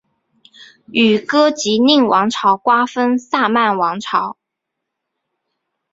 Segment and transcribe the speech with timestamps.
[0.91, 4.35] 与哥疾宁王朝瓜分萨曼王朝。